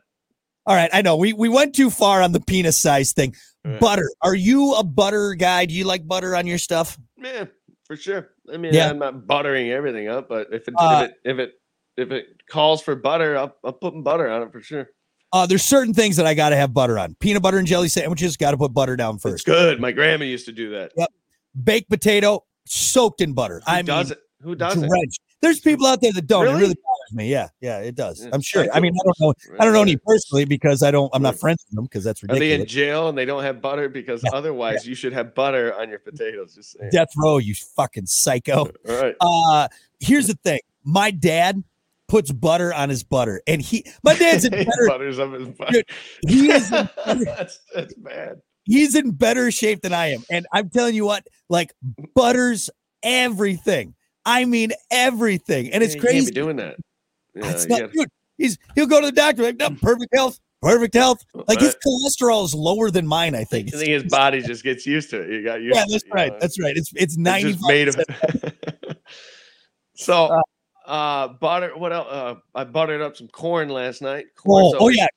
All 0.65 0.75
right, 0.75 0.89
I 0.93 1.01
know 1.01 1.15
we 1.15 1.33
we 1.33 1.49
went 1.49 1.73
too 1.73 1.89
far 1.89 2.21
on 2.21 2.31
the 2.31 2.39
penis 2.39 2.77
size 2.79 3.11
thing. 3.13 3.35
Right. 3.65 3.79
Butter. 3.79 4.09
Are 4.21 4.35
you 4.35 4.75
a 4.75 4.83
butter 4.83 5.33
guy? 5.33 5.65
Do 5.65 5.73
you 5.73 5.83
like 5.85 6.07
butter 6.07 6.35
on 6.35 6.45
your 6.47 6.57
stuff? 6.59 6.97
Yeah, 7.17 7.45
for 7.85 7.95
sure. 7.95 8.29
I 8.53 8.57
mean, 8.57 8.73
Yeah. 8.73 8.89
I'm 8.89 8.99
not 8.99 9.25
buttering 9.27 9.71
everything 9.71 10.07
up, 10.07 10.29
but 10.29 10.47
if 10.51 10.67
it, 10.67 10.73
Uh, 10.77 11.07
if 11.07 11.09
it 11.09 11.15
if 11.25 11.39
it 11.39 11.53
if 11.97 12.11
it 12.11 12.25
calls 12.49 12.81
for 12.81 12.95
butter, 12.95 13.37
I'll, 13.37 13.55
I'll 13.63 13.73
put 13.73 14.01
butter 14.03 14.29
on 14.29 14.43
it 14.43 14.51
for 14.51 14.61
sure. 14.61 14.89
Uh, 15.31 15.45
there's 15.45 15.63
certain 15.63 15.93
things 15.93 16.15
that 16.15 16.25
I 16.25 16.33
got 16.33 16.49
to 16.49 16.55
have 16.55 16.73
butter 16.73 16.97
on. 16.97 17.15
Peanut 17.19 17.43
butter 17.43 17.57
and 17.59 17.67
jelly 17.67 17.87
sandwiches, 17.87 18.35
got 18.35 18.51
to 18.51 18.57
put 18.57 18.73
butter 18.73 18.95
down 18.95 19.19
first. 19.19 19.35
It's 19.35 19.43
good. 19.43 19.79
My 19.79 19.91
grandma 19.91 20.25
used 20.25 20.45
to 20.45 20.51
do 20.51 20.71
that. 20.71 20.91
Yep. 20.97 21.09
Baked 21.63 21.89
potato, 21.89 22.43
soaked 22.65 23.21
in 23.21 23.33
butter. 23.33 23.61
Who 23.65 23.71
I 23.71 23.81
does 23.83 24.07
mean, 24.07 24.13
it? 24.13 24.19
Who 24.41 24.55
does 24.55 24.81
it? 24.81 24.89
There's 25.41 25.59
people 25.59 25.85
out 25.85 26.01
there 26.01 26.11
that 26.11 26.27
don't. 26.27 26.45
It 26.45 26.49
Really? 26.49 26.61
really 26.61 26.75
bothers 26.75 27.13
me. 27.13 27.29
Yeah, 27.31 27.47
yeah, 27.61 27.79
it 27.79 27.95
does. 27.95 28.23
Yeah, 28.23 28.31
I'm 28.33 28.41
sure. 28.41 28.67
I 28.73 28.79
mean. 28.79 28.93
I 28.93 29.03
don't 29.05 29.19
know. 29.19 29.33
I 29.59 29.63
don't 29.63 29.73
know 29.73 29.81
any 29.81 29.95
personally 29.95 30.45
because 30.45 30.83
I 30.83 30.91
don't. 30.91 31.09
I'm 31.13 31.21
not 31.21 31.39
friends 31.39 31.63
with 31.69 31.75
them 31.75 31.85
because 31.85 32.03
that's 32.03 32.21
ridiculous. 32.23 32.45
Are 32.53 32.57
they 32.57 32.61
in 32.61 32.67
jail 32.67 33.07
and 33.07 33.17
they 33.17 33.25
don't 33.25 33.43
have 33.43 33.61
butter? 33.61 33.87
Because 33.87 34.21
Yeah. 34.23 34.31
otherwise, 34.33 34.85
you 34.85 34.95
should 34.95 35.13
have 35.13 35.33
butter 35.35 35.73
on 35.79 35.89
your 35.89 35.99
potatoes. 35.99 36.55
Just 36.55 36.77
saying. 36.77 36.89
Death 36.91 37.09
row, 37.17 37.37
you 37.37 37.53
fucking 37.55 38.05
psycho. 38.07 38.69
All 38.89 39.01
right. 39.01 39.15
Uh, 39.21 39.67
here's 39.99 40.27
the 40.27 40.37
thing. 40.43 40.59
My 40.83 41.11
dad 41.11 41.63
puts 42.09 42.31
butter 42.31 42.73
on 42.73 42.89
his 42.89 43.03
butter, 43.03 43.41
and 43.47 43.61
he, 43.61 43.85
my 44.03 44.15
dad's 44.15 44.43
in 44.43 44.51
better. 44.51 44.87
butters 44.87 45.19
up 45.19 45.31
his 45.31 45.47
butter. 45.49 45.83
He 46.27 46.51
is 46.51 46.69
that's 47.05 47.59
that's 47.73 47.93
bad. 47.95 48.41
he's 48.65 48.95
in 48.95 49.11
better 49.11 49.49
shape 49.51 49.81
than 49.81 49.93
I 49.93 50.07
am. 50.13 50.23
And 50.29 50.45
I'm 50.51 50.69
telling 50.69 50.95
you 50.95 51.05
what, 51.05 51.25
like 51.47 51.71
butters 52.15 52.69
everything. 53.03 53.95
I 54.25 54.43
mean 54.45 54.71
everything. 54.91 55.71
And 55.71 55.81
it's 55.83 55.95
Yeah, 55.95 56.01
crazy. 56.01 56.25
be 56.25 56.31
doing 56.35 56.57
that. 56.57 56.75
Yeah, 57.35 57.51
not 57.51 57.67
gotta- 57.69 57.87
good. 57.87 58.09
He's 58.37 58.57
he'll 58.75 58.87
go 58.87 58.99
to 59.01 59.05
the 59.07 59.11
doctor 59.11 59.43
like, 59.43 59.57
no, 59.57 59.69
perfect 59.81 60.13
health, 60.15 60.39
perfect 60.61 60.93
health. 60.93 61.23
Like 61.47 61.59
his 61.59 61.75
cholesterol 61.85 62.45
is 62.45 62.53
lower 62.55 62.89
than 62.89 63.05
mine, 63.05 63.35
I 63.35 63.43
think. 63.43 63.73
I 63.73 63.77
think. 63.77 63.89
his 63.89 64.03
body 64.03 64.41
just 64.41 64.63
gets 64.63 64.85
used 64.85 65.09
to 65.11 65.21
it. 65.21 65.29
You 65.29 65.43
got 65.43 65.61
used 65.61 65.75
yeah, 65.75 65.83
to 65.85 65.91
that's 65.91 66.03
you 66.05 66.11
right. 66.13 66.31
know? 66.31 66.37
That's 66.39 66.59
right. 66.61 66.75
It's 66.77 66.91
it's 66.95 67.17
ninety 67.17 67.53
just 67.53 67.67
made 67.67 67.87
of 67.89 67.95
so 69.95 70.25
uh 70.27 70.41
butter 70.89 71.77
what 71.77 71.93
else 71.93 72.07
uh 72.09 72.33
i 72.55 72.63
buttered 72.63 72.99
up 73.01 73.15
some 73.15 73.27
corn 73.27 73.69
last 73.69 74.01
night 74.01 74.25
Oh, 74.39 74.41
Corn's 74.41 74.73
oh 74.73 74.77
always- 74.79 74.97
yeah, 74.97 75.07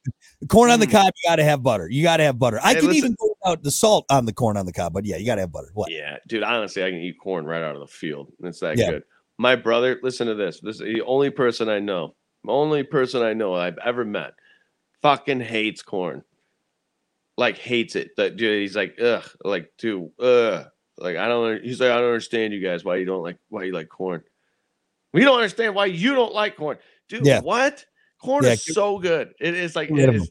corn 0.48 0.70
on 0.70 0.80
the 0.80 0.86
Mm. 0.86 0.90
cob. 0.92 1.12
You 1.16 1.30
got 1.30 1.36
to 1.36 1.44
have 1.44 1.62
butter. 1.62 1.88
You 1.88 2.02
got 2.02 2.18
to 2.18 2.24
have 2.24 2.38
butter. 2.38 2.58
I 2.62 2.74
Hey, 2.74 2.80
can 2.80 2.88
listen. 2.88 2.96
even 2.98 3.16
go 3.18 3.34
without 3.42 3.62
the 3.62 3.70
salt 3.70 4.04
on 4.10 4.26
the 4.26 4.32
corn 4.32 4.56
on 4.56 4.66
the 4.66 4.72
cob, 4.72 4.92
but 4.92 5.04
yeah, 5.06 5.16
you 5.16 5.24
got 5.24 5.36
to 5.36 5.42
have 5.42 5.52
butter. 5.52 5.70
What? 5.74 5.90
yeah 5.90 6.16
dude 6.28 6.42
honestly 6.42 6.84
i 6.84 6.90
can 6.90 6.98
eat 7.00 7.16
corn 7.22 7.44
right 7.46 7.62
out 7.62 7.74
of 7.74 7.80
the 7.80 7.86
field 7.86 8.32
it's 8.42 8.60
that 8.60 8.76
Yeah. 8.76 8.90
good 8.90 9.04
my 9.38 9.56
brother 9.56 9.98
listen 10.02 10.26
to 10.26 10.34
this 10.34 10.60
this 10.60 10.76
is 10.76 10.82
the 10.82 11.02
only 11.02 11.30
person 11.30 11.68
i 11.68 11.78
know 11.78 12.14
only 12.46 12.82
person 12.82 13.22
i 13.22 13.32
know 13.32 13.54
i've 13.54 13.78
ever 13.84 14.04
met 14.04 14.32
fucking 15.00 15.40
hates 15.40 15.82
corn 15.82 16.22
like 17.38 17.56
hates 17.56 17.96
it 17.96 18.10
that 18.16 18.36
dude 18.36 18.60
he's 18.60 18.76
like 18.76 19.00
ugh 19.00 19.24
like 19.42 19.70
dude 19.78 20.10
ugh 20.20 20.66
like 20.98 21.16
i 21.16 21.26
don't 21.28 21.62
he's 21.64 21.80
like 21.80 21.90
i 21.90 21.94
don't 21.96 22.04
understand 22.08 22.52
you 22.52 22.60
guys 22.60 22.84
why 22.84 22.96
you 22.96 23.04
don't 23.06 23.22
like 23.22 23.38
why 23.48 23.62
you 23.64 23.72
like 23.72 23.88
corn 23.88 24.22
we 25.12 25.22
don't 25.24 25.36
understand 25.36 25.74
why 25.74 25.86
you 25.86 26.14
don't 26.14 26.32
like 26.34 26.56
corn 26.56 26.78
dude 27.08 27.24
Yeah. 27.26 27.40
what 27.40 27.84
corn 28.20 28.44
Yeah, 28.44 28.52
is 28.52 28.64
so 28.64 28.98
good 28.98 29.32
it 29.40 29.54
is 29.54 29.74
like 29.76 29.88
Get 29.88 29.94
rid 29.96 30.02
it 30.04 30.08
of 30.10 30.14
is 30.16 30.22
him. 30.22 30.28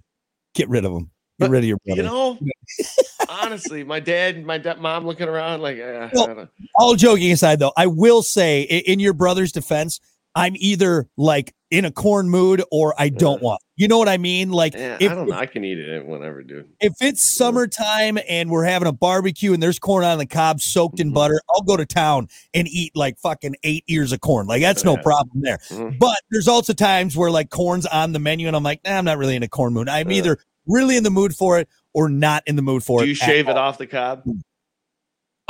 Get 0.56 0.70
rid 0.70 0.86
of 0.86 0.94
them. 0.94 1.04
Get 1.40 1.46
But, 1.46 1.50
rid 1.52 1.58
of 1.60 1.66
your 1.66 1.78
brother. 1.86 2.02
you 2.02 2.08
know 2.08 2.38
honestly 3.30 3.84
my 3.84 4.00
dad 4.00 4.36
and 4.36 4.46
my 4.46 4.58
dad 4.58 4.80
mom 4.80 5.06
looking 5.06 5.28
around 5.28 5.62
like 5.62 5.80
uh, 5.80 6.10
Well, 6.14 6.50
all 6.76 6.96
joking 6.96 7.32
aside 7.32 7.60
though 7.60 7.72
i 7.78 7.86
will 7.88 8.22
say 8.22 8.62
in 8.64 9.00
your 9.00 9.14
brother's 9.14 9.52
defense 9.52 10.00
i'm 10.36 10.54
either 10.58 11.08
like 11.18 11.54
in 11.70 11.86
a 11.86 11.92
corn 11.92 12.30
mood 12.30 12.62
or 12.72 12.94
i 12.98 13.10
don't 13.10 13.42
Yeah. 13.42 13.46
want 13.48 13.62
you 13.78 13.88
know 13.88 13.98
what 13.98 14.10
i 14.10 14.18
mean 14.18 14.52
like 14.52 14.74
yeah, 14.74 14.98
if, 15.00 15.12
i 15.12 15.16
don't 15.16 15.28
know 15.30 15.36
i 15.36 15.46
can 15.46 15.64
eat 15.64 15.80
it 15.80 16.06
whenever 16.06 16.44
dude 16.44 16.68
if 16.80 16.94
it's 17.02 17.24
summertime 17.24 18.18
and 18.28 18.50
we're 18.50 18.66
having 18.66 18.88
a 18.88 18.92
barbecue 18.92 19.54
and 19.54 19.62
there's 19.64 19.80
corn 19.80 20.04
on 20.04 20.18
the 20.18 20.26
cob 20.26 20.62
soaked 20.62 21.00
in 21.00 21.12
Mhm. 21.12 21.14
butter 21.16 21.42
i'll 21.54 21.62
go 21.62 21.78
to 21.78 21.86
town 21.86 22.28
and 22.54 22.68
eat 22.68 22.96
like 22.96 23.18
fucking 23.20 23.56
eight 23.64 23.84
ears 23.88 24.12
of 24.12 24.22
corn 24.22 24.48
like 24.48 24.62
that's 24.62 24.84
no 24.84 24.98
problem 24.98 25.42
there 25.42 25.60
Mhm. 25.70 25.98
but 26.00 26.18
there's 26.32 26.48
also 26.48 26.74
times 26.74 27.16
where 27.18 27.32
like 27.32 27.50
corn's 27.50 27.86
on 27.86 28.12
the 28.14 28.20
menu 28.20 28.48
and 28.48 28.56
i'm 28.56 28.64
like 28.64 28.82
nah, 28.86 28.98
i'm 28.98 29.06
not 29.06 29.18
really 29.18 29.36
in 29.36 29.44
a 29.44 29.50
corn 29.50 29.74
mood 29.74 29.88
i'm 29.90 30.12
Yeah. 30.12 30.18
either 30.18 30.38
really 30.68 30.96
in 30.98 31.04
the 31.04 31.10
mood 31.10 31.36
for 31.36 31.58
it 31.60 31.68
or 31.94 32.08
not 32.10 32.44
in 32.48 32.56
the 32.56 32.62
mood 32.62 32.84
for 32.84 33.00
do 33.00 33.04
it 33.04 33.06
Do 33.06 33.10
you 33.10 33.16
shave 33.16 33.48
it 33.50 33.58
all. 33.58 33.70
off 33.70 33.78
the 33.78 33.88
cob 33.88 34.24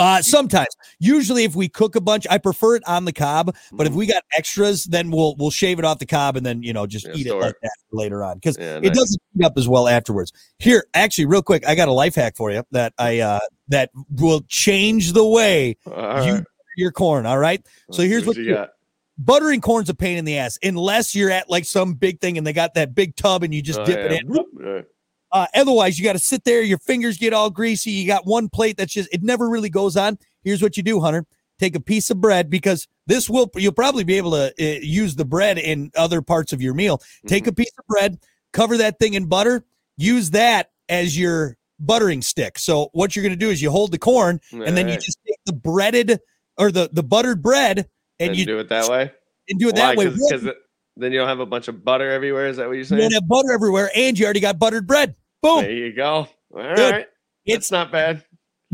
Uh, 0.02 0.22
sometimes. 0.22 0.68
Usually, 1.00 1.44
if 1.44 1.56
we 1.56 1.70
cook 1.70 1.96
a 1.96 2.02
bunch, 2.02 2.26
I 2.30 2.38
prefer 2.40 2.76
it 2.76 2.84
on 2.88 3.06
the 3.06 3.14
cob. 3.14 3.56
But 3.72 3.86
if 3.88 3.94
Mhm. 3.94 3.98
we 3.98 4.06
got 4.08 4.24
extras, 4.36 4.86
then 4.86 5.12
we'll 5.12 5.36
we'll 5.38 5.52
shave 5.52 5.78
it 5.80 5.86
off 5.86 6.00
the 6.00 6.06
cob 6.06 6.36
and 6.38 6.46
then 6.46 6.64
you 6.64 6.74
know 6.74 6.88
just 6.88 7.06
Yeah, 7.08 7.14
eat 7.16 7.28
it 7.28 7.36
like 7.36 7.56
that 7.62 7.72
later 7.92 8.24
on 8.24 8.36
because 8.38 8.58
yeah, 8.60 8.80
it 8.82 8.94
doesn't 8.94 9.22
heat 9.36 9.46
up 9.46 9.54
as 9.58 9.68
well 9.68 9.88
afterwards. 9.88 10.32
Here, 10.60 10.86
actually, 10.94 11.26
real 11.28 11.44
quick, 11.44 11.68
I 11.68 11.76
got 11.76 11.88
a 11.88 11.94
life 11.94 12.16
hack 12.16 12.36
for 12.36 12.52
you 12.52 12.64
that 12.72 12.94
I 12.98 13.20
uh 13.20 13.40
that 13.68 13.92
will 14.20 14.42
change 14.48 15.14
the 15.14 15.26
way 15.26 15.78
All 15.86 16.26
you 16.26 16.34
right. 16.34 16.44
your 16.78 16.92
corn. 16.92 17.26
All 17.26 17.38
right, 17.38 17.66
so 17.92 18.02
here's 18.04 18.26
what 18.26 18.38
you 18.38 18.44
you- 18.44 18.54
got 18.56 18.70
buttering 19.18 19.62
corn's 19.62 19.88
a 19.90 19.94
pain 19.94 20.18
in 20.18 20.26
the 20.26 20.36
ass 20.38 20.58
unless 20.64 21.14
you're 21.14 21.30
at 21.30 21.48
like 21.48 21.64
some 21.66 21.94
big 21.94 22.20
thing 22.20 22.40
and 22.40 22.48
they 22.48 22.54
got 22.54 22.74
that 22.74 22.96
big 22.96 23.16
tub 23.16 23.44
and 23.44 23.54
you 23.54 23.62
just 23.62 23.80
Oh, 23.80 23.86
dip 23.86 24.00
it 24.00 24.12
in. 24.14 24.28
Right. 24.28 24.86
Uh, 25.32 25.48
otherwise, 25.56 25.98
you 25.98 26.04
got 26.04 26.14
to 26.14 26.20
sit 26.20 26.44
there. 26.44 26.62
Your 26.62 26.78
fingers 26.78 27.18
get 27.18 27.34
all 27.34 27.50
greasy. 27.50 27.92
You 27.92 28.08
got 28.08 28.26
one 28.26 28.50
plate 28.50 28.78
that's 28.78 28.94
just 28.94 29.10
it 29.14 29.24
never 29.24 29.50
really 29.50 29.70
goes 29.70 29.96
on. 29.96 30.18
Here's 30.44 30.62
what 30.62 30.76
you 30.78 30.84
do, 30.84 31.00
Hunter: 31.00 31.26
take 31.60 31.76
a 31.76 31.80
piece 31.80 32.10
of 32.10 32.20
bread 32.20 32.50
because 32.50 32.88
this 33.08 33.30
will 33.30 33.50
you'll 33.56 33.72
probably 33.72 34.04
be 34.04 34.18
able 34.18 34.32
to 34.32 34.54
uh, 34.60 34.80
use 34.82 35.16
the 35.16 35.26
bread 35.26 35.58
in 35.58 35.92
other 35.96 36.22
parts 36.22 36.52
of 36.54 36.62
your 36.62 36.74
meal. 36.74 37.02
Take 37.28 37.48
a 37.48 37.54
piece 37.54 37.72
of 37.78 37.86
bread, 37.88 38.20
cover 38.52 38.78
that 38.78 39.00
thing 39.00 39.14
in 39.14 39.26
butter, 39.28 39.64
use 39.98 40.32
that 40.32 40.72
as 40.90 41.18
your 41.18 41.58
buttering 41.80 42.22
stick. 42.22 42.60
So 42.60 42.90
what 42.94 43.16
you're 43.16 43.24
going 43.24 43.32
to 43.34 43.40
do 43.46 43.50
is 43.50 43.62
you 43.62 43.72
hold 43.72 43.92
the 43.92 43.98
corn 44.00 44.40
and 44.52 44.76
then 44.78 44.88
you 44.88 44.96
just 44.96 45.18
take 45.26 45.38
the 45.46 45.54
breaded 45.54 46.20
or 46.58 46.72
the 46.72 46.90
the 46.92 47.04
buttered 47.04 47.42
bread 47.42 47.88
and 48.20 48.30
and 48.32 48.38
you 48.38 48.46
do 48.46 48.60
it 48.60 48.70
that 48.70 48.90
way. 48.90 49.12
and 49.50 49.60
do 49.60 49.70
it 49.70 49.76
that 49.76 49.96
way. 49.98 50.10
Because 50.10 50.48
then 50.98 51.12
you 51.12 51.20
don't 51.20 51.28
have 51.28 51.40
a 51.40 51.46
bunch 51.46 51.68
of 51.68 51.84
butter 51.84 52.10
everywhere. 52.12 52.48
Is 52.48 52.58
that 52.58 52.68
what 52.68 52.74
you're 52.74 52.80
You 52.80 52.86
saying? 52.86 53.02
don't 53.02 53.14
have 53.14 53.28
butter 53.28 53.52
everywhere, 53.54 53.90
and 53.96 54.20
you 54.20 54.26
already 54.26 54.42
got 54.42 54.60
buttered 54.60 54.86
bread. 54.86 55.16
Boom! 55.42 55.62
There 55.62 55.72
you 55.72 55.94
go. 55.94 56.28
All 56.54 56.62
right, 56.64 57.08
it's 57.46 57.72
not 57.72 57.92
bad. 57.92 58.24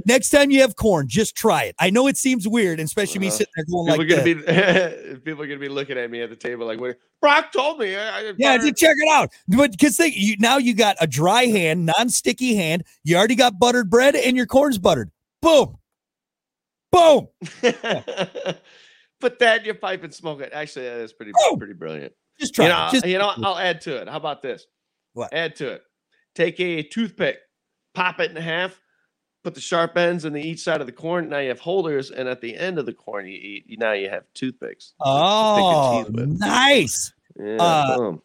next 0.06 0.30
time 0.30 0.52
you 0.52 0.62
have 0.62 0.76
corn, 0.76 1.08
just 1.08 1.36
try 1.36 1.64
it. 1.64 1.76
I 1.80 1.90
know 1.90 2.08
it 2.08 2.18
seems 2.18 2.48
weird, 2.48 2.80
and 2.80 2.86
especially 2.88 3.20
me 3.20 3.28
Uh-huh. 3.28 3.38
sitting 3.38 3.54
there 3.56 3.66
going 3.66 3.86
People 3.88 3.98
like 4.00 4.10
gonna 4.10 4.44
this. 4.44 5.16
be 5.16 5.20
people 5.26 5.44
are 5.44 5.48
gonna 5.48 5.60
be 5.60 5.70
looking 5.70 5.98
at 5.98 6.10
me 6.12 6.22
at 6.22 6.30
the 6.30 6.36
table 6.36 6.66
like, 6.68 6.80
"Wait, 6.80 6.96
Brock 7.22 7.52
told 7.52 7.80
me." 7.80 7.96
I, 7.96 8.20
I 8.30 8.34
Yeah, 8.38 8.58
just 8.58 8.76
check 8.76 8.96
it 9.00 9.10
out. 9.10 9.32
But 9.48 9.72
because 9.72 9.98
you 10.00 10.36
now 10.40 10.58
you 10.58 10.74
got 10.74 10.98
a 11.00 11.08
dry 11.08 11.44
hand, 11.46 11.86
non-sticky 11.86 12.56
hand. 12.56 12.84
You 13.04 13.16
already 13.18 13.36
got 13.36 13.58
buttered 13.60 13.90
bread, 13.90 14.16
and 14.16 14.36
your 14.36 14.46
corn's 14.46 14.78
buttered. 14.78 15.10
Boom, 15.42 15.78
boom. 16.92 17.28
Put 19.20 19.40
that 19.40 19.60
in 19.60 19.66
your 19.66 19.76
pipe 19.76 20.04
and 20.04 20.14
smoke 20.14 20.42
it. 20.42 20.52
Actually, 20.54 20.86
that 20.86 21.00
is 21.00 21.14
pretty 21.14 21.32
pretty 21.58 21.74
brilliant. 21.74 22.14
Just 22.40 22.54
try. 22.54 22.66
You 22.66 22.72
it. 22.72 22.76
know, 22.76 22.90
Just 22.92 23.06
you 23.06 23.18
know, 23.18 23.32
I'll 23.44 23.58
add 23.58 23.82
to 23.82 23.96
it. 24.02 24.08
How 24.08 24.18
about 24.18 24.42
this? 24.44 24.66
What? 25.14 25.34
Add 25.34 25.56
to 25.58 25.70
it. 25.74 25.84
Take 26.38 26.60
a 26.60 26.84
toothpick, 26.84 27.40
pop 27.96 28.20
it 28.20 28.30
in 28.30 28.38
half, 28.38 28.80
put 29.44 29.56
the 29.56 29.60
sharp 29.60 29.98
ends 29.98 30.24
on 30.24 30.34
the 30.34 30.42
each 30.42 30.60
side 30.60 30.82
of 30.82 30.86
the 30.86 30.94
corn. 30.94 31.30
Now 31.30 31.40
you 31.40 31.50
have 31.50 31.60
holders, 31.60 32.12
and 32.12 32.30
at 32.30 32.42
the 32.42 32.56
end 32.56 32.78
of 32.78 32.86
the 32.86 32.94
corn 32.94 33.26
you 33.26 33.34
eat, 33.34 33.66
now 33.80 33.94
you 33.94 34.08
have 34.12 34.24
toothpicks. 34.36 34.94
oh, 35.00 36.06
with. 36.12 36.38
nice. 36.40 37.12
Yeah, 37.40 37.58
Uh, 37.60 37.98
boom. 37.98 38.22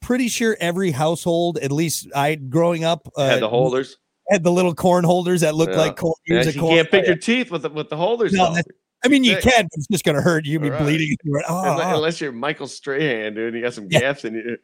Pretty 0.00 0.28
sure 0.28 0.56
every 0.60 0.92
household, 0.92 1.58
at 1.58 1.72
least 1.72 2.06
I 2.14 2.36
growing 2.36 2.84
up, 2.84 3.08
uh, 3.16 3.26
had 3.30 3.42
the 3.42 3.48
holders. 3.48 3.96
had 4.30 4.44
the 4.44 4.52
little 4.52 4.72
corn 4.76 5.02
holders 5.02 5.40
that 5.40 5.56
look 5.56 5.70
Yeah. 5.70 5.76
like 5.76 5.96
corn. 5.96 6.14
Yeah, 6.28 6.44
you 6.44 6.60
corn. 6.60 6.74
can't 6.76 6.88
pick 6.92 7.06
your 7.08 7.16
teeth 7.16 7.50
with 7.50 7.62
the, 7.62 7.70
with 7.70 7.88
the 7.90 7.96
holders. 7.96 8.32
No, 8.32 8.56
I 9.04 9.08
mean, 9.08 9.24
you 9.24 9.38
can, 9.38 9.64
but 9.64 9.70
it's 9.72 9.88
just 9.88 10.04
gonna 10.04 10.22
hurt. 10.22 10.46
You'll 10.46 10.62
be 10.62 10.70
Right. 10.70 10.80
bleeding. 10.82 11.16
Oh, 11.48 11.52
Unle- 11.52 11.80
oh. 11.84 11.96
unless 11.96 12.20
you're 12.20 12.30
Michael 12.30 12.68
Strahan, 12.68 13.34
dude, 13.34 13.48
and 13.48 13.56
you 13.56 13.62
got 13.62 13.74
some 13.74 13.88
gaps 13.88 14.24
in 14.24 14.34
you. 14.34 14.56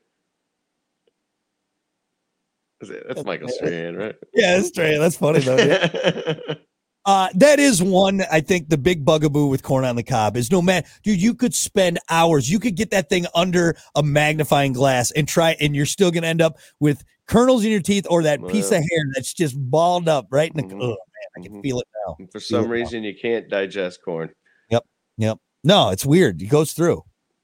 It- 2.90 3.04
That's 3.08 3.24
Michael 3.24 3.48
Strahan, 3.48 3.96
right? 3.96 4.14
yeah, 4.34 4.56
that's 4.56 4.68
straight. 4.68 4.98
That's 4.98 5.16
funny 5.16 5.40
though. 5.40 5.56
dude. 5.56 6.58
Uh, 7.04 7.28
that 7.34 7.58
is 7.58 7.82
one. 7.82 8.22
I 8.30 8.40
think 8.40 8.68
the 8.68 8.78
big 8.78 9.04
bugaboo 9.04 9.48
with 9.48 9.64
corn 9.64 9.84
on 9.84 9.96
the 9.96 10.04
cob 10.04 10.36
is 10.36 10.52
no 10.52 10.62
man, 10.62 10.84
dude. 11.02 11.20
You 11.20 11.34
could 11.34 11.52
spend 11.52 11.98
hours. 12.08 12.48
You 12.48 12.60
could 12.60 12.76
get 12.76 12.92
that 12.92 13.08
thing 13.08 13.26
under 13.34 13.74
a 13.96 14.04
magnifying 14.04 14.72
glass 14.72 15.10
and 15.10 15.26
try, 15.26 15.56
and 15.60 15.74
you're 15.74 15.84
still 15.84 16.12
gonna 16.12 16.28
end 16.28 16.40
up 16.40 16.58
with 16.78 17.02
kernels 17.26 17.64
in 17.64 17.72
your 17.72 17.80
teeth 17.80 18.06
or 18.08 18.22
that 18.22 18.38
piece 18.46 18.70
Yeah. 18.70 18.78
of 18.78 18.84
hair 18.88 19.02
that's 19.16 19.32
just 19.34 19.56
balled 19.58 20.08
up 20.08 20.28
right 20.30 20.52
in 20.54 20.56
the. 20.68 20.72
Mhm. 20.74 20.80
Oh 20.80 20.86
man, 20.90 20.96
I 21.36 21.40
can 21.42 21.52
Mhm. 21.56 21.62
feel 21.62 21.80
it 21.80 21.88
now. 22.06 22.14
And 22.20 22.30
For 22.30 22.38
Feel 22.38 22.58
some 22.58 22.64
it 22.66 22.68
now. 22.68 22.72
reason, 22.72 23.02
you 23.02 23.14
can't 23.20 23.48
digest 23.50 23.98
corn. 24.04 24.30
Yep. 24.70 24.84
Yep. 25.18 25.38
No, 25.64 25.90
it's 25.90 26.06
weird. 26.06 26.40
It 26.40 26.46
goes 26.46 26.70
through, 26.72 27.02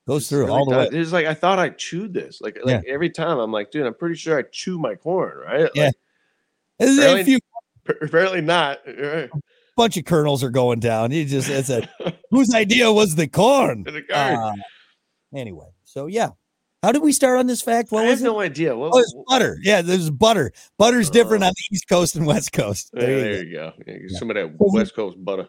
goes 0.08 0.28
through 0.28 0.50
all 0.50 0.64
the 0.64 0.76
way. 0.76 0.88
It's 0.90 1.12
like 1.12 1.26
I 1.26 1.34
thought 1.34 1.58
I 1.60 1.68
chewed 1.68 2.12
this. 2.14 2.40
Like, 2.40 2.58
like 2.64 2.84
every 2.88 3.10
time 3.10 3.38
I'm 3.38 3.52
like, 3.52 3.70
dude, 3.70 3.86
I'm 3.86 3.94
pretty 3.94 4.16
sure 4.16 4.38
I 4.38 4.42
chew 4.50 4.78
my 4.78 4.94
corn, 4.96 5.38
right? 5.38 5.70
Yeah. 5.74 5.90
Like? 6.80 7.20
A 7.20 7.24
few 7.24 7.38
apparently 8.02 8.40
not. 8.40 8.78
Right. 8.86 9.30
bunch 9.76 9.96
of 9.96 10.04
kernels 10.04 10.42
are 10.42 10.50
going 10.50 10.80
down. 10.80 11.12
You 11.12 11.24
just 11.24 11.48
it's 11.48 11.70
a 11.70 11.88
whose 12.30 12.52
idea 12.54 12.92
was 12.92 13.14
the 13.14 13.28
corn? 13.28 13.84
The. 13.84 14.02
Uh, 14.12 14.52
anyway, 15.34 15.68
so 15.84 16.06
yeah. 16.06 16.30
How 16.82 16.92
did 16.92 17.02
we 17.02 17.10
start 17.10 17.40
on 17.40 17.48
this 17.48 17.60
fact? 17.60 17.90
What 17.90 18.04
I 18.04 18.06
have 18.06 18.12
was 18.18 18.20
it? 18.22 18.24
no 18.24 18.38
idea. 18.40 18.76
What, 18.76 18.92
Oh, 18.94 18.98
it's 19.00 19.12
butter. 19.26 19.58
Yeah, 19.62 19.82
there's 19.82 20.10
butter. 20.10 20.52
Butter's 20.78 21.10
different 21.10 21.42
Oh. 21.42 21.48
on 21.48 21.52
the 21.56 21.74
East 21.74 21.88
Coast 21.88 22.14
and 22.14 22.24
West 22.24 22.52
Coast. 22.52 22.90
there, 22.92 23.06
There 23.20 23.42
you 23.44 23.52
go. 23.52 23.72
go. 23.76 23.82
Yeah, 23.92 24.16
some 24.18 24.30
of 24.30 24.36
that 24.36 24.52
West 24.58 24.94
Coast 24.94 25.16
butter. 25.24 25.48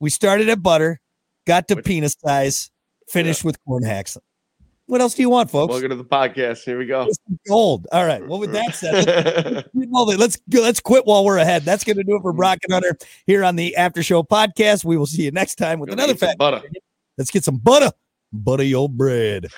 We 0.00 0.10
started 0.10 0.50
at 0.50 0.62
butter, 0.62 1.00
got 1.46 1.66
to 1.68 1.76
Which- 1.76 1.86
penis 1.86 2.14
size, 2.22 2.70
finished 3.08 3.44
with 3.44 3.62
corn 3.64 3.82
hacks. 3.82 4.16
What 4.86 5.00
else 5.00 5.14
do 5.14 5.22
you 5.22 5.30
want, 5.30 5.50
folks? 5.50 5.72
Welcome 5.72 5.90
to 5.90 5.96
the 5.96 6.04
podcast. 6.04 6.62
Here 6.62 6.78
we 6.78 6.86
go. 6.86 7.08
Gold. 7.48 7.88
All 7.90 8.06
right. 8.06 8.24
Well, 8.26 8.38
with 8.38 8.52
that 8.52 8.72
said, 8.72 9.66
let's, 9.74 10.16
let's 10.16 10.36
go- 10.48 10.62
let's 10.62 10.78
quit 10.78 11.04
while 11.06 11.24
we're 11.24 11.38
ahead. 11.38 11.64
That's 11.64 11.82
going 11.82 11.96
to 11.96 12.04
do 12.04 12.16
it 12.16 12.22
for 12.22 12.32
mm. 12.32 12.36
Brock 12.36 12.58
and 12.62 12.72
Hunter 12.72 12.96
here 13.26 13.42
on 13.42 13.56
the 13.56 13.74
After 13.74 14.04
Show 14.04 14.22
podcast. 14.22 14.84
We 14.84 14.96
will 14.96 15.06
see 15.06 15.24
you 15.24 15.32
next 15.32 15.56
time 15.56 15.80
with 15.80 15.88
Gonna 15.90 16.04
another 16.04 16.16
fact. 16.16 16.38
butter. 16.38 16.62
Let's 17.18 17.32
get 17.32 17.42
some 17.42 17.56
butter, 17.56 17.90
butter 18.32 18.62
your 18.62 18.88
bread. 18.88 19.48